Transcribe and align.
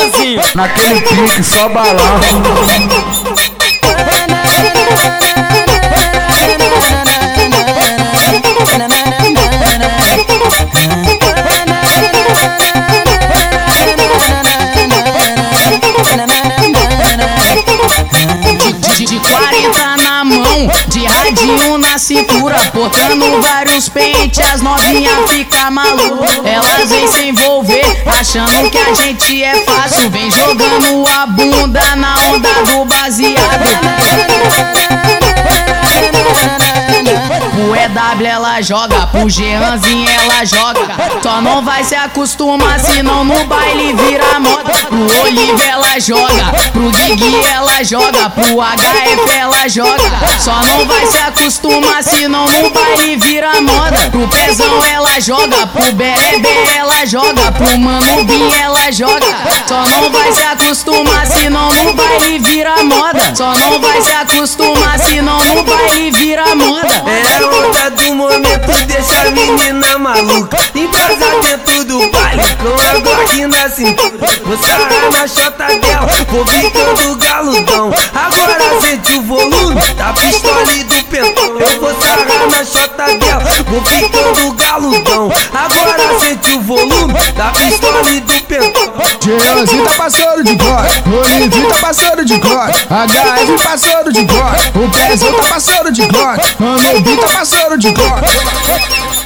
Jeanzinho. 0.00 0.40
Naquele 0.54 1.00
pique, 1.02 1.44
só 1.44 1.68
balão. 1.68 2.20
De, 19.00 19.18
40 19.18 19.96
na 19.96 20.24
mão, 20.24 20.68
de 20.88 21.04
radinho 21.04 21.78
na 21.78 21.98
cintura, 21.98 22.56
portando 22.72 23.40
vários 23.40 23.88
pentes, 23.88 24.38
as 24.40 24.60
novinhas 24.60 25.30
fica 25.30 25.70
maluca. 25.70 26.26
Elas 26.44 26.88
vêm 26.88 27.08
se 27.08 27.28
envolver, 27.28 27.89
achando 28.20 28.70
que 28.70 28.76
a 28.76 28.92
gente 28.92 29.42
é 29.42 29.64
fácil, 29.64 30.10
vem 30.10 30.30
jogando 30.30 31.06
a 31.08 31.24
bunda 31.24 31.96
na 31.96 32.14
onda 32.28 32.50
do 32.66 32.84
baseado. 32.84 33.64
Pro 37.50 37.74
EW 37.74 38.26
ela 38.26 38.60
joga, 38.60 39.06
pro 39.06 39.28
Jeanzinho 39.28 40.08
ela 40.10 40.44
joga. 40.44 41.20
Só 41.22 41.40
não 41.40 41.64
vai 41.64 41.82
se 41.82 41.94
acostumar, 41.94 42.78
senão 42.80 43.24
no 43.24 43.44
baile 43.46 43.94
vira 43.94 44.38
moda. 44.38 44.70
Pro 44.88 45.22
Olive 45.22 45.62
ela 45.62 45.98
joga, 45.98 46.44
pro 46.72 46.90
Guigui 46.90 47.44
ela 47.54 47.82
joga, 47.82 48.30
pro 48.30 48.44
HF 48.44 49.36
ela 49.38 49.68
joga. 49.68 50.38
Só 50.38 50.60
não 50.62 50.86
vai 50.86 51.06
se 51.06 51.18
acostumar, 51.18 52.02
senão 52.02 52.46
no 52.46 52.70
baile 52.70 53.16
vira 53.16 53.60
moda. 53.62 54.10
Pro 54.10 54.28
Pezão 54.28 54.79
joga, 55.20 55.66
pro 55.66 55.92
BRB 55.92 56.48
ela 56.76 57.04
joga, 57.04 57.52
pro 57.52 57.78
Mano 57.78 58.24
Bin 58.24 58.52
ela 58.52 58.90
joga. 58.90 59.26
Só 59.68 59.82
não 59.82 60.10
vai 60.10 60.32
se 60.32 60.42
acostumar, 60.42 61.26
senão 61.26 61.70
no 61.84 61.94
baile 61.94 62.38
vira 62.38 62.82
moda. 62.82 63.34
Só 63.34 63.52
não 63.54 63.80
vai 63.80 64.00
se 64.00 64.12
acostumar, 64.12 64.98
senão 64.98 65.38
no 65.54 65.62
baile 65.62 66.10
vira 66.12 66.54
moda. 66.54 67.04
É 67.06 67.36
a 67.36 67.46
onda 67.46 67.90
do 67.90 68.14
momento, 68.14 68.86
deixa 68.86 69.28
a 69.28 69.30
menina 69.30 69.98
maluca. 69.98 70.56
Em 70.74 70.88
casa 70.88 71.40
dentro 71.42 71.84
do 71.84 72.10
baile, 72.10 72.42
com 72.56 72.68
a 72.68 73.00
Glock 73.00 73.46
na 73.46 73.68
cintura. 73.68 74.40
Vou 74.44 74.58
sarrar 74.58 75.12
na 75.12 75.28
chota 75.28 75.66
dela, 75.66 76.08
vou 76.30 76.44
brincando 76.44 77.16
galudão. 77.16 77.92
Agora 78.14 78.80
sente 78.80 79.12
o 79.12 79.22
volume 79.22 79.80
da 79.94 80.12
pistola 80.14 80.72
e 80.72 80.84
do 80.84 81.04
pentão. 81.04 81.60
Eu 81.60 81.80
vou 81.80 81.94
sarrar 82.00 82.39
ficando 83.84 84.52
galudão. 84.54 85.30
Agora 85.52 86.20
sente 86.20 86.52
o 86.52 86.60
volume 86.60 87.14
da 87.34 87.50
pistola 87.50 88.10
e 88.10 88.20
do 88.20 88.40
pentão. 88.44 88.92
Jeanzinho 89.20 89.84
tá 89.84 89.94
passando 89.94 90.44
de 90.44 90.54
Glock, 90.56 90.88
Olivinho 91.06 91.68
tá 91.68 91.76
passando 91.76 92.24
de 92.24 92.38
Glock, 92.38 92.70
HF 92.70 93.64
passando 93.64 94.12
de 94.12 94.24
Glock, 94.24 94.78
o 94.78 94.90
Pezão 94.90 95.32
tá 95.34 95.44
passando 95.44 95.92
de 95.92 96.06
Glock, 96.06 96.56
Mano 96.58 97.00
B 97.00 97.16
tá 97.16 97.28
passando 97.28 97.78
de 97.78 97.90
Glock. 97.90 99.19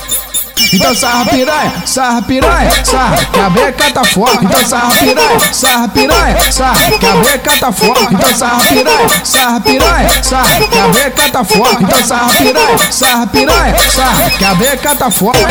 Então 0.75 0.93
sarra 0.93 1.25
piranha, 1.27 1.73
sarra 1.87 2.23
piranha, 2.23 2.85
sarra, 2.85 3.17
que 3.17 3.39
a 3.39 3.49
breca 3.49 3.91
tá 3.93 4.05
forte. 4.05 4.45
Então 4.45 4.67
sarra 4.67 4.91
piranha, 4.99 5.53
sarra 5.53 5.89
piranha, 5.89 6.53
sarra, 6.53 6.91
que 6.91 7.07
a 7.07 7.15
breca 7.15 7.57
tá 7.61 7.73
forte. 7.73 8.15
Então 8.15 8.35
sarra 8.35 8.67
piranha, 8.67 9.25
sarra 9.25 9.61
piranha, 9.61 10.23
sarra, 10.25 10.61
que 10.67 10.79
a 10.79 10.89
breca 10.89 11.31
tá 11.31 11.45
forte. 11.45 11.83
Então 11.85 12.05
sarra 12.05 12.37
piranha, 12.37 12.93
sarra 12.93 13.27
piranha, 13.29 13.91
sarra, 13.91 14.31
que 14.31 14.45
a 14.45 14.55
breca 14.55 14.97
tá 14.97 15.11
forte. 15.13 15.45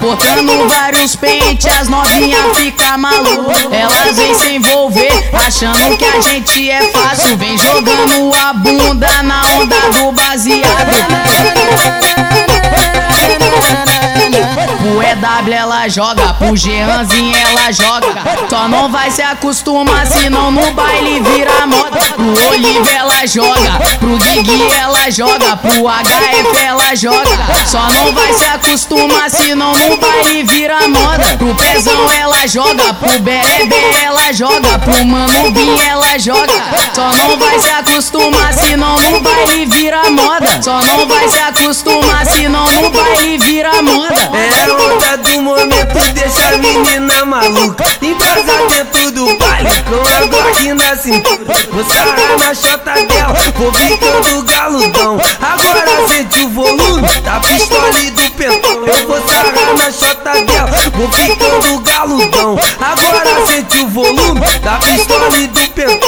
Cintura, 0.00 0.16
portando 0.16 0.68
vários 0.68 1.14
pentes, 1.16 1.66
as 1.66 1.88
novinhas 1.88 2.58
fica 2.58 2.96
maluca. 2.96 3.52
Elas 3.70 4.16
vêm 4.16 4.34
se 4.34 4.54
envolver, 4.56 5.30
achando 5.34 5.96
que 5.96 6.04
a 6.04 6.20
gente 6.20 6.70
é 6.70 6.82
fácil, 6.90 7.36
vem 7.36 7.56
jogando 7.58 8.32
a 8.34 8.52
bunda 8.54 9.22
na 9.22 9.42
onda 9.60 9.76
do 9.90 9.99
ela 15.70 15.88
joga, 15.88 16.34
pro 16.34 16.56
Jeanzinho 16.56 17.36
ela 17.36 17.70
joga. 17.70 18.48
Só 18.50 18.66
não 18.66 18.90
vai 18.90 19.08
se 19.08 19.22
acostumar, 19.22 20.04
senão 20.04 20.50
no 20.50 20.72
baile 20.72 21.20
vira 21.20 21.64
moda. 21.64 21.96
Pro 22.16 22.48
Olive 22.50 22.90
ela 22.90 23.24
joga, 23.24 23.78
pro 24.00 24.16
Guigui 24.16 24.68
ela 24.72 25.08
joga, 25.10 25.56
pro 25.56 25.70
HF 25.70 26.64
ela 26.66 26.96
joga. 26.96 27.66
Só 27.66 27.86
não 27.88 28.12
vai 28.12 28.34
se 28.34 28.44
acostumar, 28.46 29.30
senão 29.30 29.72
no 29.72 29.96
baile 29.96 30.42
vira 30.42 30.88
moda. 30.88 31.36
Pro 31.38 31.54
Pezão 31.54 32.10
ela 32.10 32.48
joga, 32.48 32.92
pro 32.94 33.20
BRB 33.20 33.74
ela 34.02 34.32
joga, 34.32 34.76
pro 34.80 35.04
Mano 35.06 35.52
Bin 35.52 35.78
ela 35.88 36.18
joga. 36.18 36.52
Só 36.92 37.12
não 37.12 37.38
vai 37.38 37.60
se 37.60 37.70
acostumar, 37.70 38.52
senão 38.54 38.98
no 38.98 39.20
baile 39.20 39.66
vira 39.66 40.10
moda. 40.10 40.60
Só 40.60 40.80
não 40.82 41.06
vai 41.06 41.28
se 41.28 41.38
acostumar, 41.38 42.26
senão 42.26 42.66
no 42.66 42.90
baile 42.90 43.38
vira 43.38 43.49
momento, 45.50 46.12
deixa 46.14 46.48
a 46.48 46.58
menina 46.58 47.24
maluca. 47.24 47.84
Em 48.02 48.14
casa 48.14 48.52
dentro 48.68 49.10
do 49.10 49.26
baile, 49.36 49.68
com 49.84 50.00
a 50.00 50.26
Glock 50.26 50.72
na 50.74 50.96
cintura. 50.96 51.54
Vou 51.72 51.84
sarrar 51.84 52.38
na 52.38 52.54
chota 52.54 52.92
dela, 52.92 53.34
vou 53.56 53.72
brincando 53.72 54.42
galudão. 54.42 55.20
Agora 55.40 56.08
sente 56.08 56.40
o 56.40 56.48
volume 56.50 57.08
da 57.22 57.40
pistola 57.40 58.00
e 58.00 58.10
do 58.10 58.30
pentão. 58.32 58.86
Eu 58.86 59.06
vou 59.06 59.28
sarrar 59.28 59.74
na 59.76 59.92
chota 59.92 60.32
dela, 60.44 60.70
vou 60.94 61.10
ficando 61.12 61.80
galudão. 61.80 62.58
Agora 62.80 63.46
sente 63.46 63.78
o 63.78 63.88
volume 63.88 64.40
da 64.62 64.72
pistola 64.76 65.38
e 65.38 65.46
do 65.48 65.68
pentão. 65.70 65.99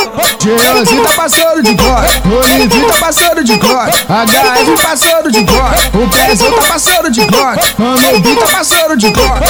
Jeanzinho 0.42 1.04
tá 1.04 1.12
passando 1.12 1.62
de 1.62 1.75
Glock, 1.75 2.04
Olivinho 2.26 2.88
tá 2.88 2.94
passando 2.97 3.44
de 3.44 3.56
Glock, 3.58 3.91
HF 3.92 4.82
passando 4.82 5.30
de 5.30 5.42
Glock, 5.44 5.91
o 5.94 6.08
Pezão 6.08 6.53
tá 6.53 6.62
passando 6.64 7.10
de 7.10 7.25
Glock, 7.26 7.58
Mano 7.78 8.20
B 8.20 8.34
tá 8.34 8.47
passando 8.56 8.97
de 8.97 9.10
Glock. 9.10 9.41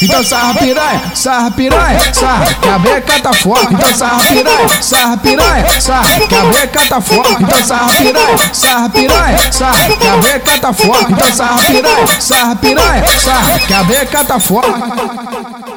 Então 0.00 0.22
sarra 0.22 0.54
piranha, 0.54 1.12
sarra 1.14 1.50
piranha, 1.50 2.14
sarra, 2.14 2.46
que 2.46 2.68
a 2.68 3.20
tá 3.20 3.32
forte. 3.32 3.74
Então 3.74 3.94
sarra 3.94 4.20
piranha, 4.28 4.82
sarra 4.82 5.16
piranha, 5.16 5.80
sarra, 5.80 6.20
que 6.20 6.78
a 6.78 6.88
tá 6.88 7.00
forte. 7.00 7.42
Então 7.42 7.64
sarra 7.64 7.90
piranha, 7.96 8.50
sarra 8.52 8.88
piranha, 8.90 9.52
sarra, 9.52 9.88
que 9.96 10.50
a 10.50 10.58
tá 10.58 10.72
forte. 10.72 11.12
Então 11.12 11.32
sarra 11.32 11.58
piranha, 11.66 12.20
sarra 12.20 12.56
piranha, 12.56 13.04
sarra, 13.18 13.58
que 13.58 14.16
a 14.16 14.24
tá 14.24 14.38
forte. 14.38 15.75